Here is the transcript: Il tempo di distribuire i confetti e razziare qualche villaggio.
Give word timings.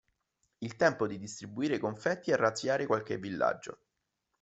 Il 0.61 0.75
tempo 0.77 1.05
di 1.05 1.19
distribuire 1.19 1.75
i 1.75 1.79
confetti 1.79 2.31
e 2.31 2.35
razziare 2.35 2.87
qualche 2.87 3.19
villaggio. 3.19 3.77